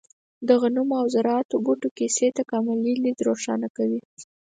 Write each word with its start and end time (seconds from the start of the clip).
د 0.47 0.49
غنمو 0.61 0.95
او 1.01 1.07
ذراتو 1.15 1.55
بوټو 1.65 1.89
کیسې 1.97 2.27
تکاملي 2.39 2.93
لید 3.03 3.19
روښانه 3.27 3.67
کوي. 3.77 4.01